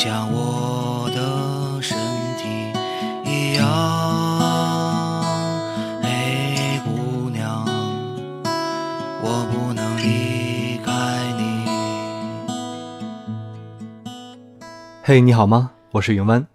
[0.00, 1.98] 像我的身
[2.36, 2.46] 体
[3.28, 3.66] 一样。
[6.00, 7.66] 嘿，姑娘，
[9.20, 10.92] 我不能离开
[11.36, 11.66] 你。
[15.02, 15.72] 嘿你好吗？
[15.90, 16.46] 我是云湾，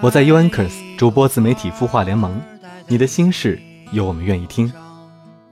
[0.00, 2.40] 我在 u n c r s 主播自媒体孵化联盟，
[2.86, 4.72] 你的心事有我们愿意听。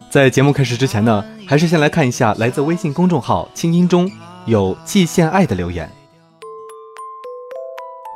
[0.08, 4.08] 在节目开始之前呢，还是先来看一下来自微信公众号“清音”中
[4.46, 5.90] 有季羡爱的留言。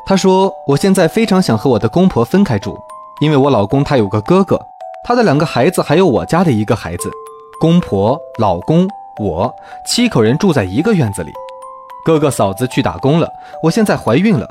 [0.08, 2.78] 他说：“我现在非常想和我的公婆分开住，
[3.20, 4.56] 因为我老公他有个哥哥，
[5.04, 7.10] 他的两个孩子还有我家的一个孩子，
[7.60, 8.88] 公婆、老公、
[9.20, 9.52] 我
[9.84, 11.32] 七口人住在一个院子里。
[12.04, 13.28] 哥哥嫂子去打工了，
[13.64, 14.48] 我现在怀孕了。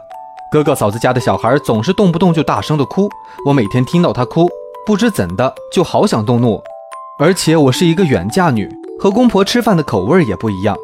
[0.52, 3.10] 哥哥嫂子家的小孩总是动不动就大声的哭，
[3.46, 4.50] 我每天听到他哭，
[4.86, 6.62] 不知怎的就好想动怒。
[7.18, 8.70] 而且我是一个远嫁女，
[9.00, 10.76] 和公婆吃饭的口味也不一样。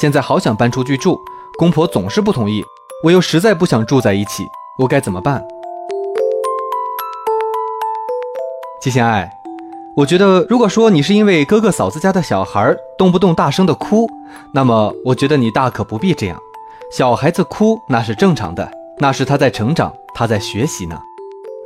[0.00, 1.18] 现在好想搬出去住，
[1.58, 2.64] 公婆总是不同意，
[3.04, 5.46] 我又实在不想住在一起，我该怎么办？
[8.80, 9.30] 季贤爱，
[9.94, 14.08] 我觉得如果说你是因为哥哥嫂子家的小孩动不动大声的哭，
[14.54, 16.40] 那么我觉得你大可不必这样。
[16.90, 20.98] 小孩子哭那是正常的，那是他在成长，他在学习呢。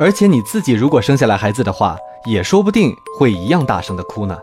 [0.01, 4.37] 而且你自己如果生下来孩子的话，也说不定会一样大声的哭呢。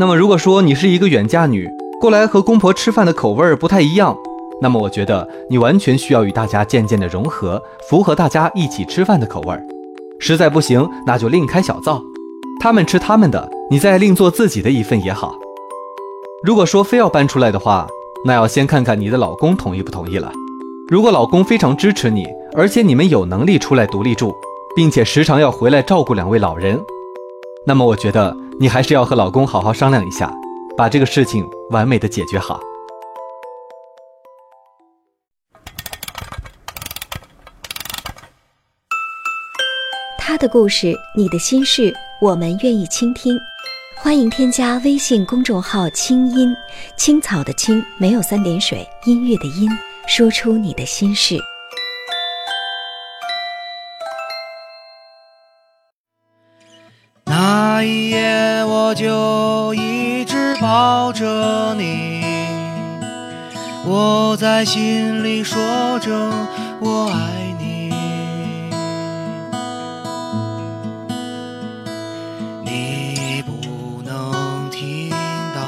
[0.00, 4.18] 那么如果说你是一个远嫁女，过来和公婆吃饭的口味儿不太一样，
[4.60, 9.62] 那么我觉得你完全需要与大家渐渐的融合，符合大家一起吃饭的口味儿。
[10.18, 12.02] 实在不行，那就另开小灶，
[12.60, 15.34] 他们吃他们的，你再另做自己的一份也好。
[16.42, 17.86] 如果说非要搬出来的话，
[18.24, 20.32] 那要先看看你的老公同意不同意了。
[20.88, 24.34] 如果老公非常支持你，而且你们有能力出来独立住，
[24.76, 26.80] 并且时常要回来照顾两位老人，
[27.66, 30.32] 那么我觉得你还是要和老公好好商量一下，
[30.76, 32.60] 把这个事情完美的解决好。
[40.34, 43.38] 他的故事，你的心事，我们愿意倾听。
[43.96, 46.52] 欢迎添加微信公众号“清音
[46.96, 49.70] 青草”的青没有三点水，音乐的音，
[50.08, 51.38] 说出你的心事。
[57.24, 62.24] 那一夜，我就一直抱着你，
[63.86, 65.60] 我在心里说
[66.00, 66.10] 着
[66.80, 67.43] 我爱
[72.74, 73.42] 你。
[73.46, 75.10] 不能听
[75.54, 75.60] 到，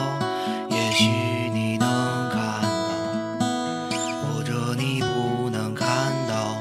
[0.71, 1.05] 也许
[1.53, 5.87] 你能看到，或者你不能看
[6.27, 6.57] 到，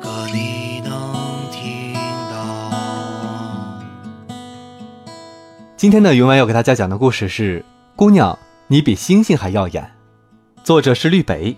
[0.00, 1.92] 可你能听
[2.30, 3.82] 到。
[5.76, 7.60] 今天呢，云湾要给大家讲的故事是
[7.96, 9.82] 《姑娘，你比星星还耀眼》，
[10.62, 11.56] 作者是绿北。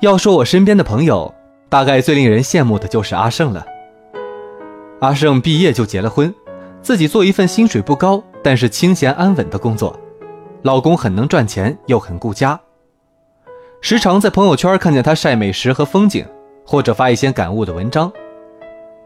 [0.00, 1.34] 要说我身边的朋友，
[1.70, 3.64] 大概最令人羡慕的就是阿胜了。
[5.00, 6.34] 阿胜毕业就结了婚，
[6.80, 9.98] 自己做一份薪水不高，但是清闲安稳的工作，
[10.62, 12.58] 老公很能赚钱，又很顾家。
[13.82, 16.24] 时常在朋友圈看见他晒美食和风景，
[16.64, 18.10] 或者发一些感悟的文章。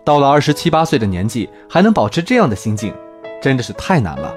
[0.05, 2.95] 到了二十七八岁的年纪，还能保持这样的心境，
[3.43, 4.33] 真的是太难了。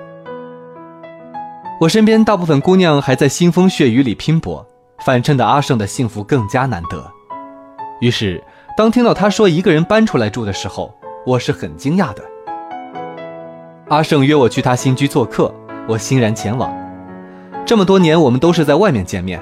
[1.79, 4.65] 我身边大部分姑娘还在腥风血雨里拼搏，
[5.05, 7.09] 反衬的阿胜的幸福更加难得。
[8.01, 8.43] 于是，
[8.75, 10.93] 当听到他说一个人搬出来住的时候，
[11.25, 12.21] 我是很惊讶的。
[13.89, 15.53] 阿胜约我去他新居做客，
[15.87, 16.73] 我欣然前往。
[17.65, 19.41] 这么多年，我们都是在外面见面，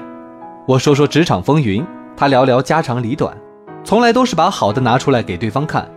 [0.66, 1.84] 我说说职场风云，
[2.16, 3.36] 他聊聊家长里短，
[3.82, 5.88] 从来都是把好的拿出来给对方看。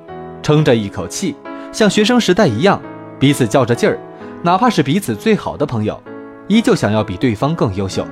[0.42, 1.36] 撑着一口气，
[1.72, 2.82] 像学生时代一样，
[3.20, 4.00] 彼此较着劲儿，
[4.42, 6.02] 哪怕是彼此最好的朋友，
[6.48, 8.06] 依旧想要比对方更优秀。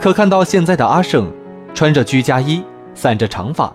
[0.00, 1.32] 可看到现在的阿胜，
[1.72, 2.62] 穿着居家衣，
[2.94, 3.72] 散着长发，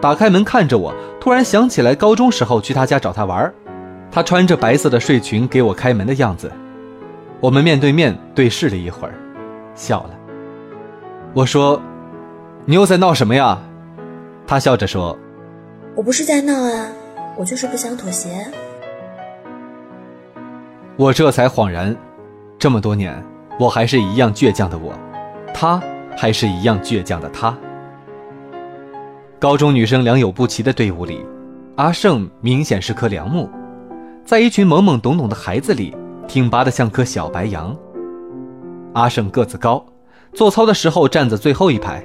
[0.00, 3.54] 打开门看着我，突然想起来高中时候去他家找他玩儿，
[4.10, 6.50] 他穿着白色的睡裙给我开门的样子。
[7.40, 9.14] 我们面对面对视了一会儿，
[9.74, 10.10] 笑了。
[11.34, 11.80] 我说
[12.64, 13.58] ：“你又在闹什么呀？”
[14.46, 15.16] 他笑着说。
[15.94, 16.86] 我不是在闹啊，
[17.36, 18.28] 我就是不想妥协。
[20.96, 21.94] 我这才恍然，
[22.58, 23.20] 这么多年，
[23.58, 24.92] 我还是一样倔强的我，
[25.52, 25.82] 他
[26.16, 27.56] 还是一样倔强的他。
[29.40, 31.24] 高中女生良莠不齐的队伍里，
[31.76, 33.48] 阿胜明显是棵良木，
[34.24, 35.96] 在一群懵懵懂懂的孩子里，
[36.26, 37.76] 挺拔的像棵小白杨。
[38.94, 39.86] 阿胜个子高，
[40.32, 42.04] 做操的时候站在最后一排，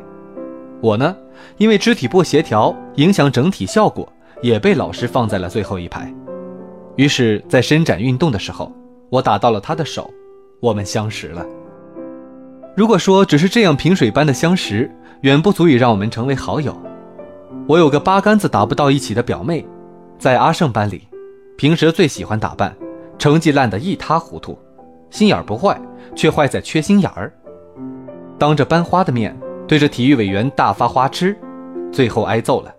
[0.80, 1.16] 我呢，
[1.58, 4.08] 因为肢体不协调，影响整体效果，
[4.44, 6.14] 也被老师放在了最后一排。
[6.98, 8.72] 于是，在伸展运动的时候，
[9.10, 10.08] 我打到了他的手，
[10.60, 11.44] 我们相识了。
[12.78, 14.92] 如果说只是这样萍水般的相识，
[15.22, 16.78] 远不足以让我们成为好友。
[17.66, 19.66] 我有个八竿子打不到一起的表妹，
[20.20, 21.08] 在阿胜班里，
[21.58, 22.76] 平时最喜欢打扮，
[23.18, 24.60] 成绩烂得一塌糊涂，
[25.10, 25.80] 心眼不坏，
[26.14, 27.32] 却坏在缺心眼儿。
[28.38, 29.34] 当着班花的面
[29.66, 31.38] 对着体育委员大发花痴，
[31.90, 32.76] 最后挨揍了。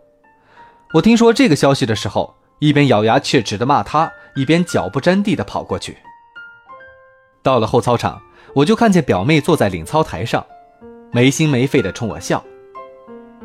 [0.92, 5.96] 我听说这个消息的时候，一边咬牙切齿地骂他，一边脚不沾地地跑过去。
[7.42, 8.20] 到了后操场，
[8.54, 10.44] 我就看见表妹坐在领操台上，
[11.10, 12.44] 没心没肺地冲我笑，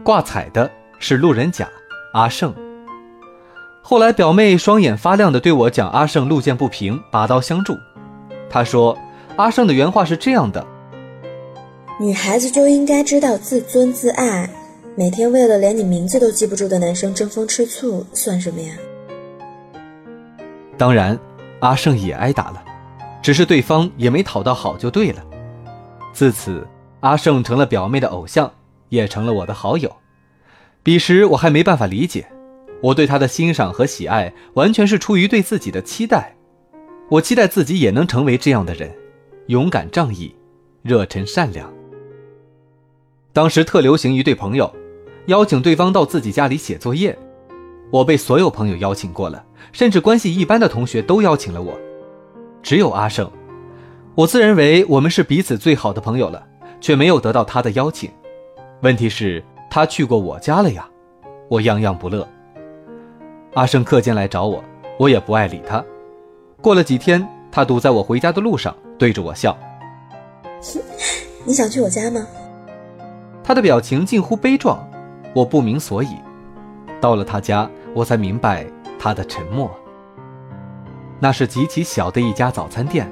[0.03, 0.69] 挂彩的。
[0.99, 1.67] 是路人甲
[2.13, 2.53] 阿胜。
[3.81, 7.75] 后来表妹双眼发亮的对我讲：“阿胜路见不平，拔刀相助。”
[8.49, 8.95] 她说
[9.35, 10.63] ：“阿胜的原话是这样的：
[11.99, 14.49] 女孩子就应该知道自尊自爱，
[14.95, 18.73] 每天为了连你名字都记不住的男生争风吃醋，算什么呀？”
[20.77, 21.17] 当然，
[21.61, 22.63] 阿胜也挨打了，
[23.21, 25.23] 只是对方也没讨到好就对了。
[26.13, 26.65] 自此，
[26.99, 28.51] 阿胜成了表妹的偶像，
[28.89, 29.91] 也成了我的好友。
[30.89, 32.25] 彼时我还没办法理解，
[32.81, 36.35] 我对他的欣赏和喜爱完全是出于对自己的期待，
[37.11, 38.91] 我期待自己也能成为这样的人，
[39.49, 40.33] 勇敢仗义，
[40.81, 41.71] 热忱善良。
[43.33, 44.75] 当时特流行一对朋友，
[45.27, 47.15] 邀请对方到自己家里写作业，
[47.91, 51.79] 我被所有朋友邀请过了，甚至关系一般的同学都邀请了我，
[52.63, 53.31] 只有阿胜，
[54.15, 56.47] 我自认为我们是彼此最好的朋友了，
[56.81, 58.09] 却没有得到他的邀请。
[58.81, 59.43] 问题是。
[59.69, 60.87] 他去过我家了呀，
[61.47, 62.27] 我样样不乐。
[63.53, 64.63] 阿胜课间来找我，
[64.97, 65.83] 我也不爱理他。
[66.61, 69.55] 过了几天，他堵在我回家的路上，对着我笑
[71.45, 72.25] ：“你想去我家吗？”
[73.43, 74.87] 他的表情近乎悲壮，
[75.33, 76.09] 我不明所以。
[76.99, 78.65] 到了他家，我才明白
[78.99, 79.71] 他的沉默。
[81.19, 83.09] 那是极其小的一家早餐店，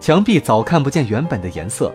[0.00, 1.92] 墙壁早看不见原本的颜色，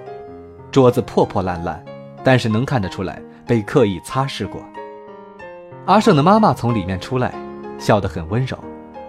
[0.71, 1.83] 桌子破破烂烂，
[2.23, 3.21] 但是能看得出来。
[3.49, 4.61] 被刻意擦拭过。
[5.87, 7.33] 阿胜的妈妈从里面出来，
[7.79, 8.55] 笑得很温柔，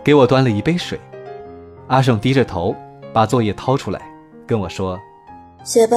[0.02, 0.98] 给我端了一杯水。
[1.88, 2.74] 阿胜低着头，
[3.12, 4.00] 把作业掏出来，
[4.46, 4.98] 跟我说
[5.62, 5.96] ：“写吧。”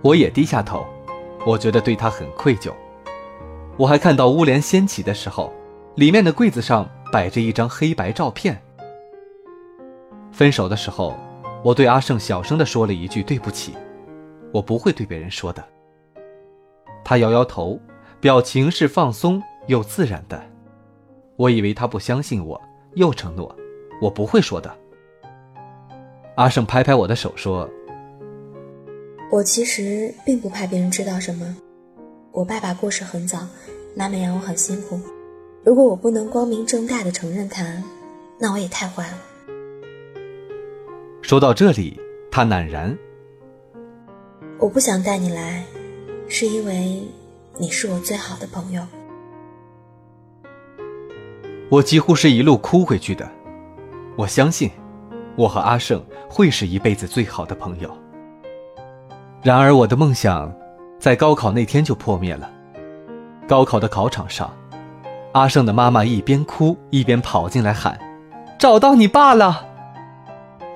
[0.00, 0.86] 我也低下头，
[1.44, 2.72] 我觉得对他很愧疚。
[3.76, 5.52] 我还看到屋帘掀起的时候，
[5.96, 8.58] 里面的柜子上摆着一张黑白照片。
[10.32, 11.14] 分手的时候，
[11.62, 13.74] 我对阿胜小声地说了一句：“对不起，
[14.54, 15.62] 我不会对别人说的。”
[17.04, 17.80] 他摇摇头，
[18.20, 20.40] 表情是放松又自然的。
[21.36, 22.60] 我以为他不相信我，
[22.94, 23.54] 又承诺
[24.00, 24.74] ：“我不会说的。”
[26.36, 27.68] 阿胜拍拍我的手说
[29.32, 31.56] ：“我其实并不怕别人知道什么。
[32.32, 33.38] 我爸爸过世很早，
[33.96, 35.00] 妈妈养我很辛苦。
[35.64, 37.64] 如果我不能光明正大的承认他，
[38.38, 39.18] 那我也太坏了。”
[41.22, 41.98] 说到这里，
[42.30, 42.96] 他赧然
[44.58, 45.64] ：“我不想带你来。”
[46.32, 47.02] 是因为
[47.58, 48.80] 你是我最好的朋友，
[51.68, 53.28] 我几乎是一路哭回去的。
[54.14, 54.70] 我相信，
[55.34, 57.90] 我和阿胜会是一辈子最好的朋友。
[59.42, 60.54] 然而，我的梦想
[61.00, 62.48] 在高考那天就破灭了。
[63.48, 64.54] 高考的考场上，
[65.32, 67.98] 阿胜的妈妈一边哭一边跑进来喊
[68.56, 69.66] ：“找到你爸了！”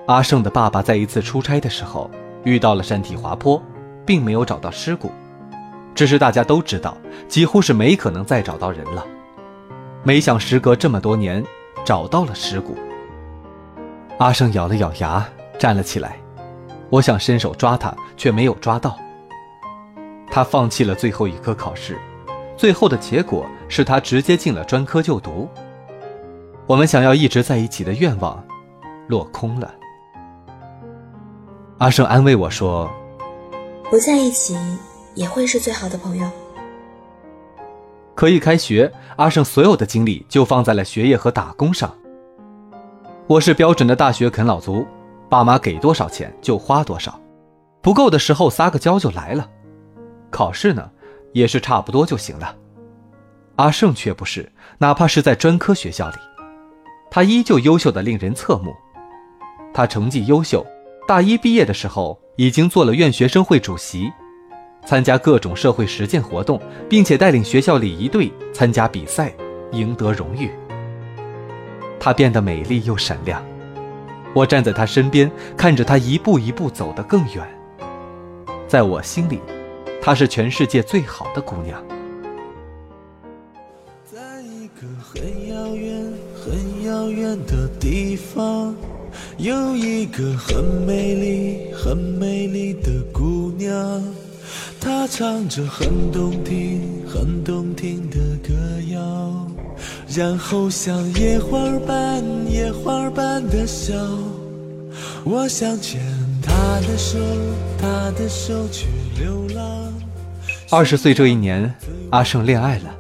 [0.08, 2.11] 阿胜的爸爸在一次出差的时候
[2.42, 3.62] 遇到了山体滑坡，
[4.04, 5.12] 并没有找到尸骨。
[5.95, 6.97] 只是大家都知道，
[7.29, 9.07] 几乎是没可能再找到人了。
[10.03, 11.43] 没想时隔这么多年，
[11.85, 12.77] 找到了尸骨。
[14.19, 15.27] 阿胜咬了咬牙，
[15.59, 16.17] 站了起来。
[16.91, 18.99] 我想伸手抓他，却没有抓到。
[20.31, 21.99] 他放弃了最后一科考试，
[22.57, 25.49] 最后的结果是他直接进了专科就读。
[26.67, 28.45] 我们想要一直在一起的愿望，
[29.09, 29.75] 落空了。
[31.79, 32.91] 阿胜安慰我说
[33.91, 34.57] ：“不在一起。”
[35.14, 36.30] 也会是最好的朋友。
[38.14, 41.92] 可一开学，阿胜所有的精力就放在了学业和打工上。
[43.26, 44.87] 我是标准的大学啃老族，
[45.28, 47.21] 爸妈给多少钱就花多少，
[47.80, 49.50] 不够的时候撒个娇就来了。
[50.30, 50.90] 考试呢，
[51.33, 52.56] 也是差不多就行了。
[53.56, 56.16] 阿胜却不是，哪怕是在专科学校里，
[57.11, 58.75] 他依旧优秀的令人侧目。
[59.73, 60.64] 他成绩优秀，
[61.09, 64.12] 大一毕业的时候已经做了院学生会主席，
[64.87, 69.35] 参加各种社会实践活动，并且带领学校礼仪队参加比赛，
[69.73, 70.50] 赢得荣誉。
[71.99, 73.43] 她变得美丽又闪亮，
[74.35, 77.49] 我站在她身边，看着她一步一步走得更远。
[78.69, 79.41] 在我心里，
[80.03, 81.83] 她是全世界最好的姑娘。
[84.05, 88.76] 在一个很遥远、很遥远的地方，
[89.38, 94.03] 有一个很美丽、很美丽的姑娘，
[94.85, 98.53] 她唱着很动听、很动听的歌
[98.93, 99.47] 谣，
[100.14, 103.95] 然后像野花般、野花般的笑。
[105.25, 106.03] 我想牵
[106.43, 107.19] 她的手，
[107.79, 108.87] 她的手去
[109.19, 109.91] 流浪。
[110.71, 111.75] 二十岁这一年，
[112.11, 112.95] 阿胜恋爱了。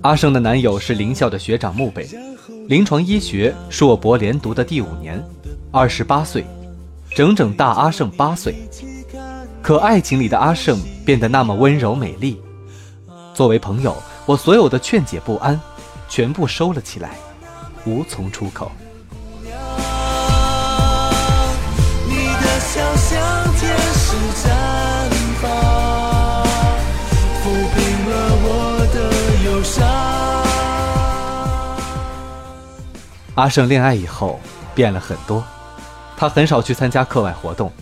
[0.00, 2.08] 阿胜的男友是林校的学长木北，
[2.68, 5.22] 临床医学硕博连读的第五年，
[5.70, 6.42] 二十八岁，
[7.10, 8.54] 整整大阿胜八岁。
[9.62, 12.40] 可爱情里的阿胜变得那么温柔美丽。
[13.34, 13.94] 作为朋友，
[14.26, 15.58] 我所有的劝解不安，
[16.08, 17.10] 全部收了起来，
[17.84, 18.72] 无从出口。
[33.36, 34.38] 阿胜恋爱以后
[34.74, 35.42] 变了很多，
[36.16, 37.72] 他很少去参加课外活动，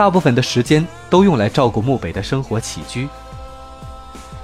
[0.00, 3.06] 大部分的时间都用来照顾木北的生活起居。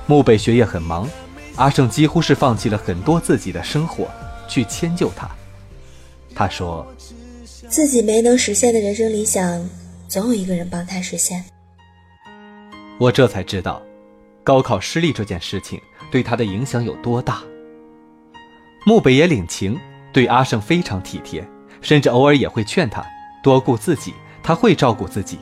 [0.05, 1.09] 木北学业很忙，
[1.55, 4.07] 阿胜几乎是放弃了很多自己的生活
[4.47, 5.27] 去迁就他。
[6.35, 6.87] 他说
[7.71, 9.67] ：“自己没能实现的人生理想，
[10.09, 11.43] 总有一个人帮他实现。”
[13.01, 13.81] 我这才知道，
[14.45, 17.43] 高考失利这件事情对他的影响有多大。
[18.85, 19.81] 木北也领情。
[20.13, 21.43] 对阿胜非常体贴，
[21.81, 23.03] 甚至偶尔也会劝他
[23.43, 25.39] 多顾自己，他会照顾自己。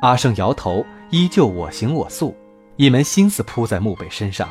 [0.00, 2.34] 阿胜摇头，依旧我行我素，
[2.76, 4.48] 一门心思扑在木北身上。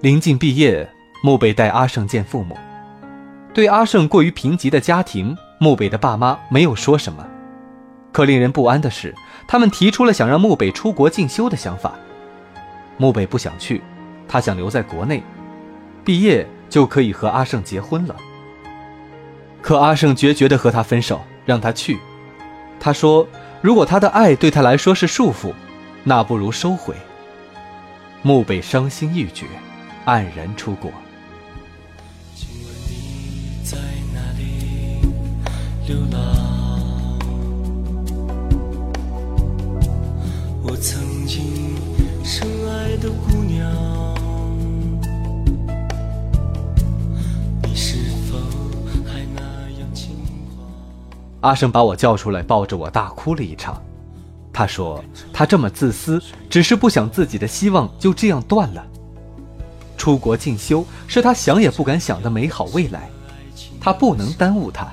[0.00, 0.88] 临近毕业，
[1.22, 2.56] 木北带阿胜见父母。
[3.52, 7.26] 对阿胜过于贫瘠的家庭，木北的爸妈没有说什么。
[8.12, 9.14] 可令人不安的是，
[9.46, 11.94] 他们提出了想让木北出国进修的想法。
[12.96, 13.82] 木北不想去，
[14.28, 15.22] 他想留在国内，
[16.04, 16.46] 毕业。
[16.70, 18.14] 就可以和阿胜结婚了。
[19.60, 21.98] 可阿胜决绝地和他分手，让他去。
[22.78, 23.26] 他说
[23.60, 25.52] ：“如果他的爱对他来说是束缚，
[26.04, 26.94] 那不如收回。”
[28.22, 29.46] 墓北伤心欲绝，
[30.04, 30.90] 黯然出国。
[32.34, 33.78] 请问你在
[34.12, 35.00] 哪里
[35.86, 36.39] 流浪？
[51.40, 53.82] 阿胜把我叫出来，抱着我大哭了一场。
[54.52, 58.84] 他说：“他这么自私，只是不想自己的希望就这样断了。
[59.96, 63.08] 出国进修是他想也不敢想的美好未来，
[63.80, 64.86] 他不能耽误他。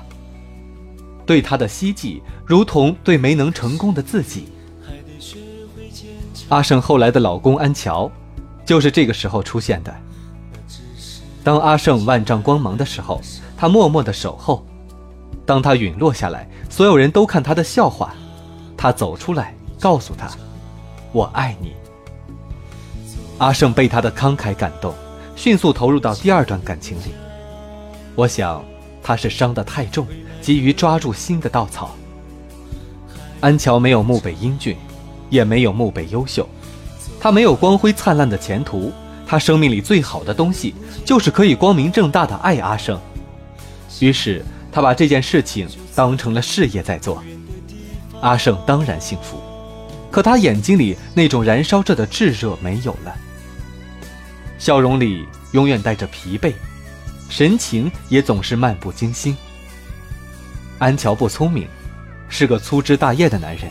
[1.26, 4.48] 对他的希冀，如同对没能成功的自己。”
[6.48, 8.10] 阿胜后来的老公安乔，
[8.64, 9.94] 就是这个时候出现的。
[11.44, 13.20] 当阿胜万丈光芒的时候，
[13.56, 14.64] 他默默的守候。
[15.48, 18.12] 当他陨落下来，所有人都看他的笑话。
[18.76, 20.28] 他走出来，告诉他
[21.10, 21.72] ：“我爱你。”
[23.40, 24.92] 阿胜被他的慷慨感动，
[25.34, 27.14] 迅速投入到第二段感情里。
[28.14, 28.62] 我想，
[29.02, 30.06] 他是伤得太重，
[30.42, 31.96] 急于抓住新的稻草。
[33.40, 34.76] 安乔没有墓北英俊，
[35.30, 36.46] 也没有墓北优秀，
[37.18, 38.92] 他没有光辉灿烂的前途。
[39.26, 40.74] 他生命里最好的东西，
[41.06, 43.00] 就是可以光明正大的爱阿胜。
[44.00, 44.44] 于是。
[44.70, 47.22] 他把这件事情当成了事业在做，
[48.20, 49.40] 阿胜当然幸福，
[50.10, 53.16] 可他眼睛里那种燃烧着的炙热没有了，
[54.58, 56.52] 笑容里永远带着疲惫，
[57.28, 59.36] 神情也总是漫不经心。
[60.78, 61.66] 安乔不聪明，
[62.28, 63.70] 是个粗枝大叶的男人，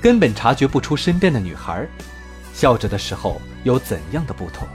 [0.00, 1.86] 根本察觉不出身边的女孩
[2.52, 4.66] 笑着的时候有怎样的不同。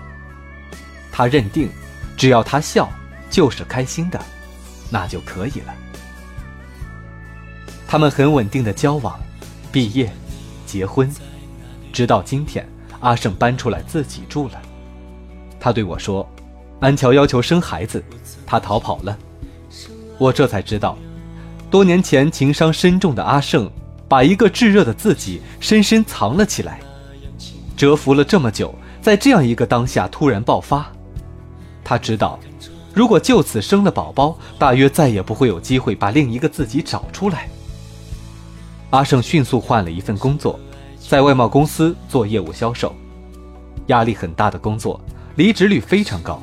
[1.12, 1.70] 他认定，
[2.16, 2.90] 只要他笑，
[3.30, 4.20] 就是开心的。
[4.94, 5.74] 那就可以了。
[7.88, 9.20] 他们很稳定的交往，
[9.72, 10.12] 毕业，
[10.68, 11.12] 结婚，
[11.92, 12.64] 直到今天，
[13.00, 14.62] 阿胜搬出来自己住了。
[15.60, 16.30] 他对我说
[16.80, 18.04] ：“安乔要求生孩子，
[18.46, 19.18] 他逃跑了。”
[20.20, 20.96] 我这才知道，
[21.72, 23.68] 多年前情伤深重的阿胜，
[24.08, 26.80] 把一个炙热的自己深深藏了起来，
[27.76, 30.86] 蛰伏了这么久，在这样一个当下突然爆发。
[31.84, 32.40] 他知道，
[32.94, 37.50] 如果就此生了宝宝，大约再也不会有机会把另一个自己找出来。
[38.92, 40.60] 阿胜迅速换了一份工作，
[41.00, 42.96] 在外贸公司做业务销售，
[43.88, 45.02] 压力很大的工作，
[45.36, 46.40] 离职率非常高。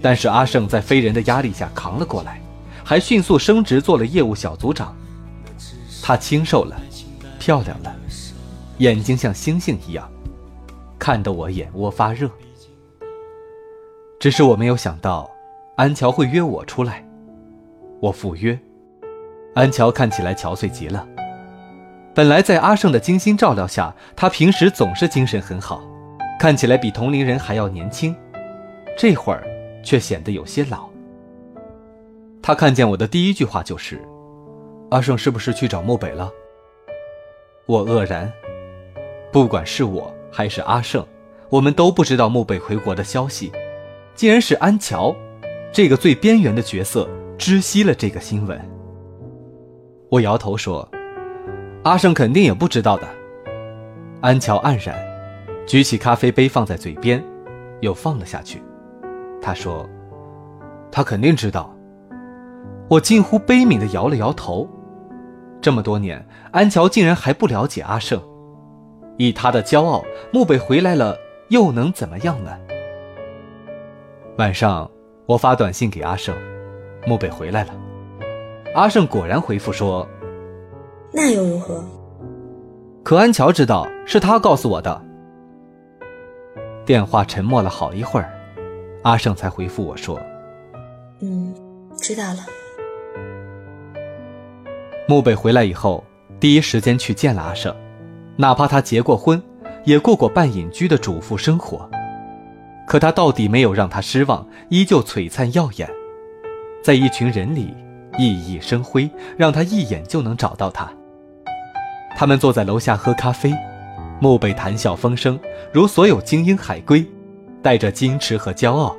[0.00, 2.40] 但是阿胜在非人的压力下扛了过来，
[2.84, 4.96] 还迅速升职做了业务小组长。
[6.00, 6.80] 她清瘦了，
[7.40, 7.92] 漂亮了，
[8.78, 10.08] 眼睛像星星一样，
[10.98, 12.30] 看得我眼窝发热。
[14.20, 15.30] 只是我没有想到，
[15.80, 17.02] 安乔会约我出来，
[18.02, 18.58] 我赴约。
[19.54, 21.08] 安乔看起来憔悴极了。
[22.14, 25.80] 本来在阿胜的精心照料下，他平时总是精神很好，
[26.38, 28.14] 看起来比同龄人还要年轻。
[28.98, 29.42] 这会儿。
[29.82, 30.86] 却显得有些老。
[32.42, 33.98] 他看见我的第一句话就是
[34.92, 36.30] ：“阿胜是不是去找漠北了？”
[37.64, 38.30] 我愕然。
[39.32, 41.02] 不管是我还是阿胜，
[41.48, 43.50] 我们都不知道漠北回国的消息。
[44.14, 45.16] 竟然是安乔，
[45.72, 47.08] 这个最边缘的角色
[47.38, 48.60] 知悉了这个新闻。
[50.10, 50.88] 我摇头说
[51.84, 53.06] ：“阿胜肯定也不知道的。”
[54.20, 54.96] 安乔黯然，
[55.66, 57.22] 举起咖啡杯放在嘴边，
[57.80, 58.60] 又放了下去。
[59.40, 59.88] 他说
[60.90, 61.72] ：“他肯定知道。”
[62.90, 64.68] 我近乎悲悯地摇了摇头。
[65.60, 68.20] 这么多年，安乔竟然还不了解阿胜。
[69.16, 71.16] 以他的骄傲，漠北回来了
[71.50, 72.50] 又能怎么样呢？
[74.38, 74.90] 晚上，
[75.30, 76.34] 我发短信给阿胜，
[77.06, 77.72] 漠北回来了。
[78.74, 80.04] 阿胜果然回复说
[81.14, 81.84] ：“那又如何？”
[83.04, 85.00] 可安乔知道是他告诉我的。
[86.84, 88.28] 电话沉默了好一会儿。
[89.04, 90.20] 阿胜才回复我说
[91.22, 91.54] ：“嗯，
[91.96, 92.40] 知道了。”
[95.06, 96.02] 木北回来以后，
[96.40, 97.72] 第一时间去见了阿胜，
[98.34, 99.40] 哪怕他结过婚，
[99.84, 101.88] 也过过半隐居的主妇生活，
[102.90, 105.88] 可他到底没有让他失望，依旧璀璨耀眼，
[106.82, 107.72] 在一群人里
[108.18, 110.90] 熠熠生辉，让他一眼就能找到他。
[112.16, 113.54] 他们坐在楼下喝咖啡，
[114.18, 115.38] 木北谈笑风生，
[115.72, 117.06] 如所有精英海归。
[117.62, 118.96] 带着矜持和骄傲，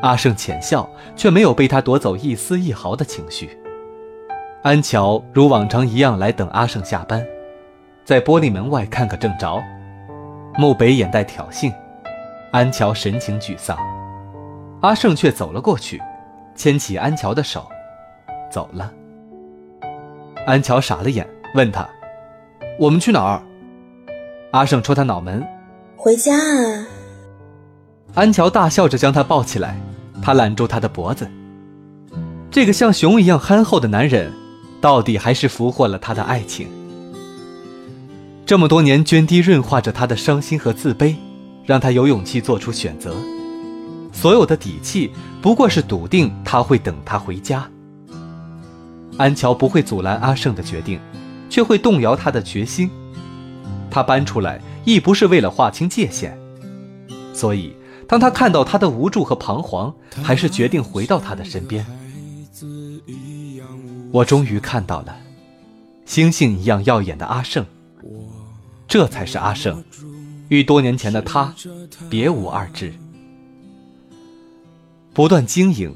[0.00, 3.50] 阿胜浅笑，却没有被他夺走一丝一毫的情绪。
[4.62, 7.22] 安乔如往常一样来等阿胜下班，
[8.02, 9.62] 在玻璃门外看个正着。
[10.56, 11.70] 慕北眼带挑衅，
[12.50, 13.76] 安乔神情沮丧，
[14.80, 16.00] 阿胜却走了过去，
[16.54, 17.68] 牵起安乔的手，
[18.50, 18.90] 走了。
[20.46, 21.86] 安乔傻了眼，问他
[22.80, 23.42] ：“我们去哪儿？”
[24.52, 25.46] 阿胜戳他脑门
[25.94, 26.86] ：“回家啊。”
[28.14, 29.78] 安乔大笑着将他抱起来，
[30.22, 31.28] 他揽住他的脖子。
[32.50, 34.32] 这个像熊一样憨厚的男人，
[34.80, 36.66] 到底还是俘获了他的爱情。
[38.46, 41.14] 这么多年涓滴润化着他的伤心和自卑，
[41.68, 43.14] 让他有勇气做出选择。
[44.10, 47.68] 所有的底气，不过是笃定他会等他回家。
[49.18, 50.98] 安乔不会阻拦阿胜的决定，
[51.50, 52.88] 却会动摇他的决心。
[53.90, 56.34] 他搬出来亦不是为了划清界限，
[57.34, 57.74] 所以。
[58.08, 61.84] 当他看到他的无助和彷徨，还是决定回到他的身边。
[64.10, 65.14] 我终于看到了，
[66.06, 67.66] 星星一样耀眼的阿胜，
[68.88, 69.84] 这才是阿胜，
[70.48, 71.54] 与多年前的他
[72.08, 72.92] 别无二致。
[75.14, 75.94] 不断经营，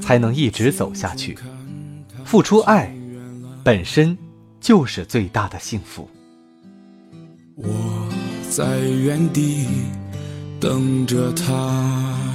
[0.00, 1.36] 才能一直走下去。
[2.24, 2.94] 付出爱，
[3.64, 4.16] 本身
[4.60, 6.08] 就是最大的幸福。
[7.56, 8.08] 我
[8.50, 9.66] 在原地。
[10.60, 12.29] 等着他，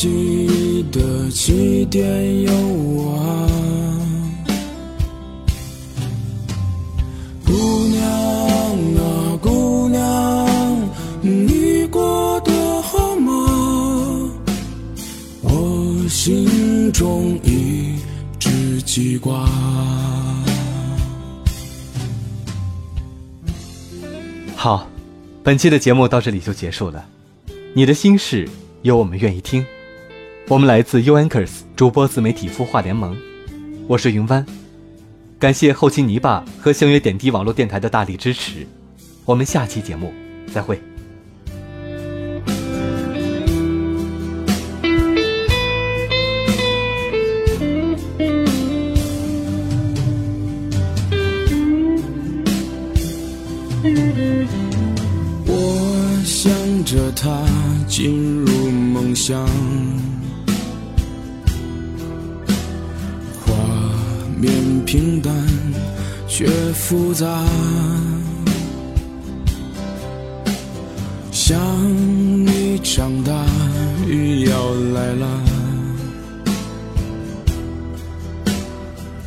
[0.00, 3.48] 记得起点有我啊，
[7.44, 7.52] 姑
[7.88, 8.00] 娘
[8.94, 10.88] 啊，姑娘，
[11.20, 14.30] 你过得好吗？
[15.42, 16.68] 我心。
[16.92, 17.96] 中一
[18.38, 19.44] 只记挂。
[24.54, 24.88] 好，
[25.42, 27.04] 本期的节目到这里就结束了。
[27.74, 28.48] 你的心事
[28.82, 29.66] 有我们愿意听。
[30.50, 33.14] 我们来自 U Anchors 主播自媒体孵化联盟，
[33.86, 34.46] 我是云湾。
[35.38, 38.66] 感谢后期泥巴和星月点滴网络电台的大力支持。
[39.26, 40.10] 我们下期节目
[40.50, 40.80] 再会。
[55.44, 56.50] 我想
[56.86, 57.44] 着他
[57.86, 59.46] 进入梦乡，
[66.38, 67.26] 却复杂。
[71.32, 71.58] 想
[72.46, 73.44] 你长大，
[74.06, 75.26] 雨要来了，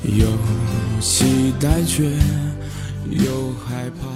[0.04, 0.26] 有
[1.02, 2.10] 期待却
[3.10, 4.08] 又害怕。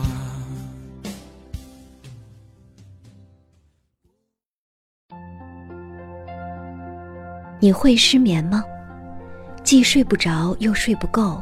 [7.60, 8.63] 你会失眠吗？
[9.65, 11.41] 既睡不着又睡不够，